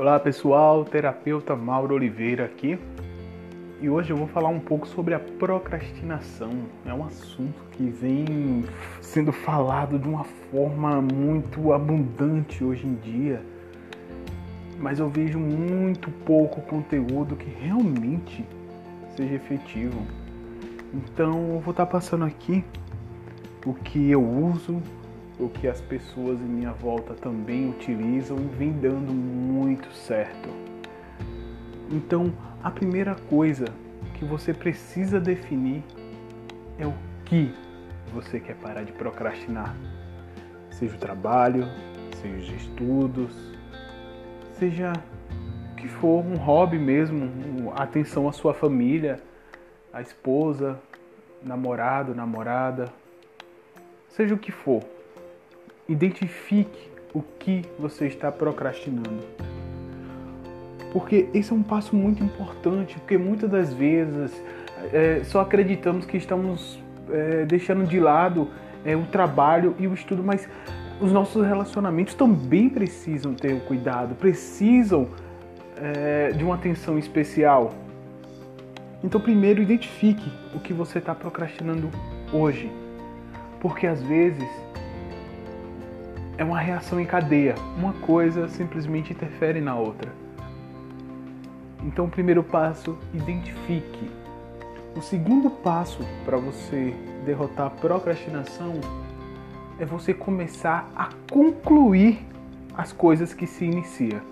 Olá 0.00 0.18
pessoal, 0.18 0.82
terapeuta 0.82 1.54
Mauro 1.54 1.94
Oliveira 1.94 2.46
aqui 2.46 2.78
e 3.82 3.90
hoje 3.90 4.10
eu 4.10 4.16
vou 4.16 4.26
falar 4.26 4.48
um 4.48 4.58
pouco 4.58 4.88
sobre 4.88 5.12
a 5.12 5.18
procrastinação. 5.18 6.48
É 6.86 6.94
um 6.94 7.04
assunto 7.04 7.62
que 7.72 7.90
vem 7.90 8.64
sendo 9.02 9.30
falado 9.30 9.98
de 9.98 10.08
uma 10.08 10.24
forma 10.24 11.02
muito 11.02 11.74
abundante 11.74 12.64
hoje 12.64 12.86
em 12.86 12.94
dia, 12.94 13.42
mas 14.78 14.98
eu 15.00 15.10
vejo 15.10 15.38
muito 15.38 16.10
pouco 16.24 16.62
conteúdo 16.62 17.36
que 17.36 17.50
realmente 17.50 18.42
seja 19.14 19.34
efetivo. 19.34 20.00
Então 20.94 21.56
eu 21.56 21.60
vou 21.60 21.72
estar 21.72 21.84
passando 21.84 22.24
aqui 22.24 22.64
o 23.66 23.74
que 23.74 24.10
eu 24.10 24.24
uso, 24.24 24.80
o 25.40 25.48
que 25.48 25.66
as 25.66 25.80
pessoas 25.80 26.38
em 26.40 26.44
minha 26.44 26.72
volta 26.72 27.14
também 27.14 27.70
utilizam 27.70 28.36
e 28.38 28.56
vem 28.56 28.72
dando 28.72 29.12
muito 29.12 29.90
certo. 29.92 30.48
Então, 31.90 32.32
a 32.62 32.70
primeira 32.70 33.16
coisa 33.28 33.64
que 34.14 34.24
você 34.24 34.52
precisa 34.52 35.18
definir 35.18 35.82
é 36.78 36.86
o 36.86 36.92
que 37.24 37.52
você 38.12 38.38
quer 38.38 38.54
parar 38.56 38.82
de 38.82 38.92
procrastinar. 38.92 39.74
Seja 40.70 40.94
o 40.94 40.98
trabalho, 40.98 41.66
seja 42.20 42.36
os 42.36 42.62
estudos, 42.62 43.34
seja 44.58 44.92
o 45.72 45.74
que 45.76 45.88
for, 45.88 46.24
um 46.24 46.36
hobby 46.36 46.78
mesmo, 46.78 47.72
atenção 47.74 48.28
à 48.28 48.32
sua 48.32 48.52
família, 48.52 49.20
à 49.92 50.02
esposa, 50.02 50.78
namorado, 51.42 52.14
namorada, 52.14 52.92
seja 54.08 54.34
o 54.34 54.38
que 54.38 54.52
for. 54.52 54.82
Identifique 55.90 56.88
o 57.12 57.20
que 57.20 57.64
você 57.76 58.06
está 58.06 58.30
procrastinando. 58.30 59.24
Porque 60.92 61.28
esse 61.34 61.52
é 61.52 61.54
um 61.54 61.64
passo 61.64 61.96
muito 61.96 62.22
importante, 62.22 62.96
porque 63.00 63.18
muitas 63.18 63.50
das 63.50 63.74
vezes 63.74 64.30
é, 64.92 65.22
só 65.24 65.40
acreditamos 65.40 66.06
que 66.06 66.16
estamos 66.16 66.78
é, 67.10 67.44
deixando 67.44 67.84
de 67.88 67.98
lado 67.98 68.48
é, 68.84 68.94
o 68.94 69.02
trabalho 69.02 69.74
e 69.80 69.88
o 69.88 69.92
estudo, 69.92 70.22
mas 70.22 70.48
os 71.00 71.10
nossos 71.10 71.44
relacionamentos 71.44 72.14
também 72.14 72.68
precisam 72.68 73.34
ter 73.34 73.52
o 73.52 73.60
cuidado, 73.60 74.14
precisam 74.14 75.08
é, 75.76 76.30
de 76.30 76.44
uma 76.44 76.54
atenção 76.54 77.00
especial. 77.00 77.72
Então, 79.02 79.20
primeiro, 79.20 79.60
identifique 79.60 80.30
o 80.54 80.60
que 80.60 80.72
você 80.72 80.98
está 80.98 81.16
procrastinando 81.16 81.90
hoje, 82.32 82.70
porque 83.60 83.88
às 83.88 84.00
vezes 84.02 84.48
é 86.40 86.44
uma 86.44 86.58
reação 86.58 86.98
em 86.98 87.04
cadeia. 87.04 87.54
Uma 87.76 87.92
coisa 87.92 88.48
simplesmente 88.48 89.12
interfere 89.12 89.60
na 89.60 89.76
outra. 89.76 90.10
Então, 91.84 92.06
o 92.06 92.08
primeiro 92.08 92.42
passo, 92.42 92.98
identifique. 93.12 94.10
O 94.96 95.02
segundo 95.02 95.50
passo 95.50 96.00
para 96.24 96.38
você 96.38 96.94
derrotar 97.26 97.66
a 97.66 97.70
procrastinação 97.70 98.80
é 99.78 99.84
você 99.84 100.14
começar 100.14 100.90
a 100.96 101.10
concluir 101.30 102.20
as 102.74 102.90
coisas 102.90 103.34
que 103.34 103.46
se 103.46 103.66
inicia. 103.66 104.22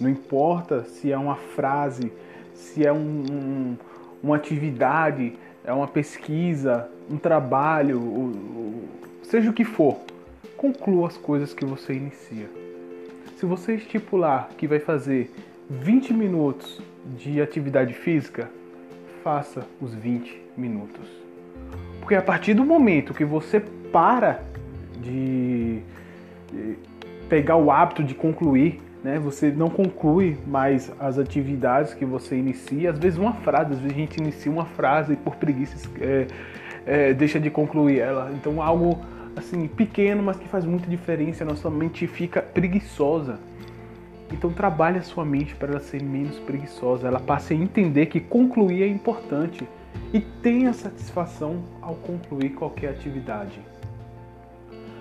Não 0.00 0.10
importa 0.10 0.82
se 0.82 1.12
é 1.12 1.16
uma 1.16 1.36
frase, 1.36 2.12
se 2.54 2.84
é 2.84 2.92
um, 2.92 3.22
um, 3.30 3.76
uma 4.20 4.34
atividade, 4.34 5.38
é 5.64 5.72
uma 5.72 5.86
pesquisa, 5.86 6.88
um 7.08 7.16
trabalho, 7.16 8.02
seja 9.22 9.48
o 9.48 9.52
que 9.52 9.64
for 9.64 9.96
conclua 10.64 11.08
as 11.08 11.16
coisas 11.18 11.52
que 11.52 11.62
você 11.62 11.92
inicia. 11.92 12.48
Se 13.36 13.44
você 13.44 13.74
estipular 13.74 14.48
que 14.56 14.66
vai 14.66 14.78
fazer 14.78 15.30
20 15.68 16.14
minutos 16.14 16.80
de 17.18 17.42
atividade 17.42 17.92
física, 17.92 18.48
faça 19.22 19.66
os 19.78 19.92
20 19.92 20.40
minutos. 20.56 21.06
Porque 22.00 22.14
a 22.14 22.22
partir 22.22 22.54
do 22.54 22.64
momento 22.64 23.12
que 23.12 23.26
você 23.26 23.60
para 23.60 24.40
de 25.02 25.82
pegar 27.28 27.56
o 27.56 27.70
hábito 27.70 28.02
de 28.02 28.14
concluir, 28.14 28.80
né? 29.02 29.18
Você 29.18 29.50
não 29.50 29.68
conclui 29.68 30.38
mais 30.46 30.90
as 30.98 31.18
atividades 31.18 31.92
que 31.92 32.06
você 32.06 32.36
inicia. 32.36 32.90
Às 32.90 32.98
vezes 32.98 33.18
uma 33.18 33.34
frase, 33.34 33.74
às 33.74 33.78
vezes 33.80 33.94
a 33.94 33.98
gente 33.98 34.16
inicia 34.16 34.50
uma 34.50 34.64
frase 34.64 35.12
e 35.12 35.16
por 35.16 35.36
preguiça 35.36 35.76
é, 36.00 36.26
é, 36.86 37.12
deixa 37.12 37.38
de 37.38 37.50
concluir 37.50 37.98
ela. 37.98 38.30
Então 38.32 38.62
algo 38.62 38.98
assim, 39.36 39.66
pequeno, 39.66 40.22
mas 40.22 40.36
que 40.36 40.48
faz 40.48 40.64
muita 40.64 40.88
diferença. 40.88 41.44
A 41.44 41.46
nossa 41.46 41.70
mente 41.70 42.06
fica 42.06 42.40
preguiçosa. 42.42 43.38
Então 44.32 44.52
trabalhe 44.52 44.98
a 44.98 45.02
sua 45.02 45.24
mente 45.24 45.54
para 45.54 45.70
ela 45.72 45.80
ser 45.80 46.02
menos 46.02 46.38
preguiçosa. 46.38 47.06
Ela 47.06 47.20
passe 47.20 47.54
a 47.54 47.56
entender 47.56 48.06
que 48.06 48.20
concluir 48.20 48.82
é 48.82 48.88
importante 48.88 49.66
e 50.12 50.20
tenha 50.20 50.72
satisfação 50.72 51.62
ao 51.80 51.94
concluir 51.94 52.50
qualquer 52.50 52.90
atividade. 52.90 53.60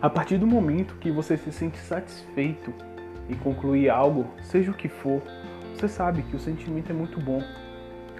A 0.00 0.10
partir 0.10 0.36
do 0.36 0.46
momento 0.46 0.96
que 0.96 1.10
você 1.10 1.36
se 1.36 1.50
sente 1.50 1.78
satisfeito 1.78 2.72
em 3.28 3.34
concluir 3.34 3.88
algo, 3.88 4.26
seja 4.42 4.70
o 4.70 4.74
que 4.74 4.88
for, 4.88 5.22
você 5.74 5.88
sabe 5.88 6.22
que 6.22 6.36
o 6.36 6.38
sentimento 6.38 6.90
é 6.90 6.94
muito 6.94 7.20
bom. 7.20 7.42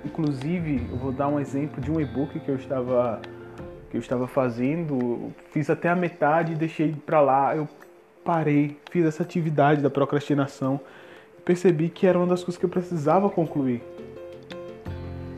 Inclusive, 0.05 0.87
eu 0.91 0.97
vou 0.97 1.13
dar 1.13 1.29
um 1.29 1.39
exemplo 1.39 1.81
de 1.81 1.91
um 1.91 2.01
e-book 2.01 2.39
que 2.41 2.49
eu 2.49 2.57
estava 2.57 3.21
que 3.91 3.97
eu 3.97 4.01
estava 4.01 4.27
fazendo, 4.27 5.33
fiz 5.51 5.71
até 5.71 5.89
a 5.89 5.97
metade 5.97 6.53
e 6.53 6.55
deixei 6.57 6.95
para 7.05 7.21
lá. 7.21 7.57
Eu 7.57 7.69
parei, 8.25 8.77
fiz 8.91 9.05
essa 9.05 9.23
atividade 9.23 9.81
da 9.81 9.89
procrastinação, 9.89 10.81
percebi 11.45 11.89
que 11.89 12.07
era 12.07 12.19
uma 12.19 12.27
das 12.27 12.43
coisas 12.43 12.59
que 12.59 12.65
eu 12.65 12.71
precisava 12.71 13.31
concluir. 13.31 13.83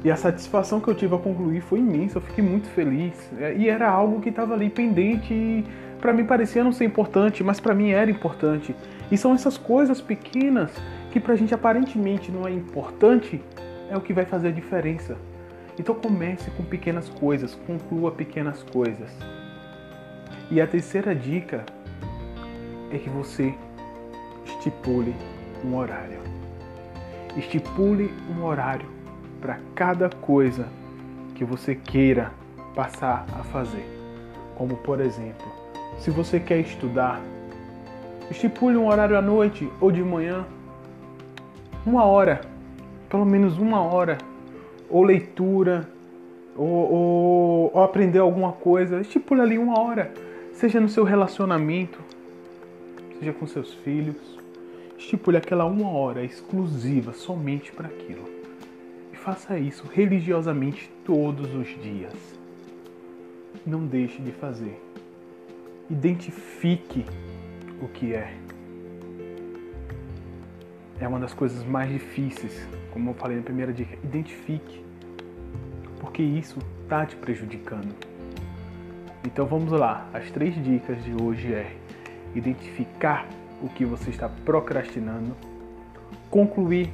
E 0.05 0.11
a 0.11 0.17
satisfação 0.17 0.81
que 0.81 0.89
eu 0.89 0.95
tive 0.95 1.15
a 1.15 1.19
concluir 1.19 1.61
foi 1.61 1.81
imensa, 1.81 2.19
eu 2.19 2.23
fiquei 2.23 2.43
muito 2.43 2.69
feliz. 2.69 3.15
E 3.57 3.69
era 3.69 3.91
algo 3.91 4.21
que 4.21 4.29
estava 4.29 4.55
ali 4.55 4.71
pendente 4.71 5.35
e 5.35 5.65
para 6.01 6.13
mim 6.13 6.25
parecia 6.25 6.63
não 6.63 6.73
ser 6.73 6.85
importante, 6.85 7.43
mas 7.43 7.59
para 7.59 7.75
mim 7.75 7.91
era 7.91 8.11
importante. 8.11 8.75
E 9.11 9.19
são 9.19 9.35
essas 9.35 9.59
coisas 9.59 10.01
pequenas 10.01 10.71
que 11.11 11.19
pra 11.19 11.35
gente 11.35 11.53
aparentemente 11.53 12.31
não 12.31 12.47
é 12.47 12.53
importante, 12.53 13.43
é 13.91 13.97
o 13.97 14.01
que 14.01 14.13
vai 14.13 14.25
fazer 14.25 14.49
a 14.49 14.53
diferença. 14.53 15.17
Então 15.79 15.95
comece 15.95 16.51
com 16.51 16.65
pequenas 16.65 17.09
coisas, 17.09 17.55
conclua 17.67 18.11
pequenas 18.11 18.63
coisas. 18.65 19.11
E 20.51 20.61
a 20.61 20.67
terceira 20.67 21.15
dica 21.15 21.65
é 22.91 22.99
que 22.99 23.09
você 23.09 23.55
estipule 24.45 25.15
um 25.65 25.77
horário. 25.77 26.19
Estipule 27.37 28.13
um 28.29 28.45
horário 28.45 28.89
para 29.41 29.61
cada 29.75 30.09
coisa 30.09 30.67
que 31.35 31.45
você 31.45 31.77
queira 31.77 32.33
passar 32.75 33.25
a 33.39 33.45
fazer. 33.45 33.87
Como 34.57 34.77
por 34.79 35.01
exemplo, 35.01 35.47
se 35.99 36.11
você 36.11 36.41
quer 36.41 36.59
estudar, 36.59 37.21
estipule 38.29 38.77
um 38.77 38.89
horário 38.89 39.17
à 39.17 39.23
noite 39.23 39.71
ou 39.81 39.93
de 39.93 40.03
manhã, 40.03 40.45
uma 41.87 42.05
hora, 42.05 42.41
pelo 43.09 43.25
menos 43.25 43.59
uma 43.59 43.81
hora 43.81 44.19
ou 44.89 45.03
leitura, 45.03 45.89
ou, 46.57 46.67
ou, 46.67 47.71
ou 47.75 47.83
aprender 47.83 48.19
alguma 48.19 48.53
coisa, 48.53 49.01
estipula 49.01 49.43
ali 49.43 49.59
uma 49.59 49.79
hora, 49.79 50.13
seja 50.53 50.81
no 50.81 50.89
seu 50.89 51.05
relacionamento, 51.05 52.01
seja 53.19 53.33
com 53.33 53.47
seus 53.47 53.75
filhos, 53.75 54.39
estipule 54.99 55.37
aquela 55.37 55.65
uma 55.65 55.91
hora 55.91 56.25
exclusiva 56.25 57.13
somente 57.13 57.71
para 57.73 57.87
aquilo. 57.87 58.25
E 59.13 59.17
faça 59.17 59.59
isso 59.59 59.87
religiosamente 59.87 60.91
todos 61.05 61.55
os 61.55 61.69
dias. 61.81 62.15
Não 63.65 63.87
deixe 63.87 64.21
de 64.21 64.33
fazer. 64.33 64.81
Identifique 65.89 67.05
o 67.81 67.89
que 67.89 68.15
é. 68.15 68.35
É 71.01 71.07
uma 71.07 71.19
das 71.19 71.33
coisas 71.33 71.65
mais 71.65 71.91
difíceis 71.91 72.67
como 72.99 73.11
eu 73.11 73.15
falei 73.15 73.37
na 73.37 73.45
primeira 73.45 73.73
dica, 73.73 73.97
identifique, 74.03 74.85
porque 76.01 76.21
isso 76.21 76.59
está 76.83 77.07
te 77.07 77.15
prejudicando. 77.15 77.95
Então 79.25 79.47
vamos 79.47 79.71
lá, 79.71 80.09
as 80.13 80.29
três 80.33 80.55
dicas 80.65 81.03
de 81.05 81.15
hoje 81.23 81.55
é 81.55 81.77
identificar 82.35 83.29
o 83.63 83.69
que 83.69 83.85
você 83.85 84.11
está 84.11 84.29
procrastinando, 84.29 85.37
concluir 86.29 86.93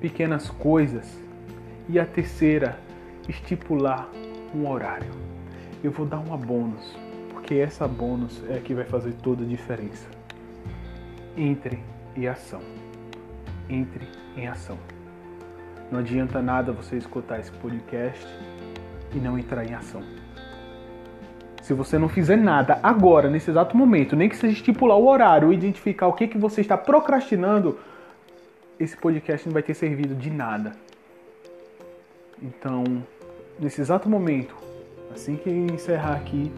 pequenas 0.00 0.48
coisas 0.48 1.18
e 1.86 1.98
a 1.98 2.06
terceira, 2.06 2.78
estipular 3.28 4.08
um 4.54 4.68
horário. 4.68 5.10
Eu 5.82 5.90
vou 5.90 6.06
dar 6.06 6.18
uma 6.18 6.36
bônus, 6.36 6.96
porque 7.30 7.56
essa 7.56 7.86
bônus 7.86 8.42
é 8.48 8.56
a 8.56 8.60
que 8.60 8.72
vai 8.72 8.84
fazer 8.84 9.12
toda 9.22 9.44
a 9.44 9.46
diferença. 9.46 10.08
Entre 11.36 11.78
em 12.16 12.26
ação 12.26 12.60
entre 13.68 14.06
em 14.36 14.46
ação. 14.46 14.78
Não 15.90 16.00
adianta 16.00 16.40
nada 16.40 16.72
você 16.72 16.96
escutar 16.96 17.38
esse 17.38 17.52
podcast 17.52 18.26
e 19.14 19.18
não 19.18 19.38
entrar 19.38 19.64
em 19.64 19.74
ação. 19.74 20.02
Se 21.62 21.74
você 21.74 21.98
não 21.98 22.08
fizer 22.08 22.36
nada 22.36 22.80
agora, 22.82 23.30
nesse 23.30 23.50
exato 23.50 23.76
momento, 23.76 24.16
nem 24.16 24.28
que 24.28 24.36
seja 24.36 24.54
estipular 24.54 24.96
o 24.96 25.06
horário, 25.06 25.52
identificar 25.52 26.08
o 26.08 26.12
que, 26.12 26.26
que 26.26 26.38
você 26.38 26.60
está 26.60 26.76
procrastinando, 26.76 27.78
esse 28.80 28.96
podcast 28.96 29.46
não 29.46 29.52
vai 29.52 29.62
ter 29.62 29.74
servido 29.74 30.14
de 30.14 30.30
nada. 30.30 30.72
Então, 32.42 32.82
nesse 33.60 33.80
exato 33.80 34.08
momento, 34.08 34.56
assim 35.14 35.36
que 35.36 35.48
encerrar 35.50 36.14
aqui, 36.14 36.50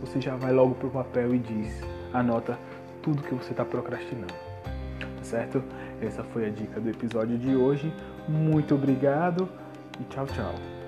você 0.00 0.20
já 0.20 0.36
vai 0.36 0.52
logo 0.52 0.74
para 0.74 0.88
o 0.88 0.90
papel 0.90 1.34
e 1.34 1.38
diz, 1.38 1.80
anota 2.12 2.58
tudo 3.02 3.22
que 3.22 3.34
você 3.34 3.52
está 3.52 3.64
procrastinando 3.64 4.49
certo? 5.30 5.62
Essa 6.02 6.24
foi 6.24 6.46
a 6.46 6.50
dica 6.50 6.80
do 6.80 6.90
episódio 6.90 7.38
de 7.38 7.54
hoje. 7.54 7.92
Muito 8.28 8.74
obrigado 8.74 9.48
e 10.00 10.04
tchau, 10.04 10.26
tchau. 10.26 10.79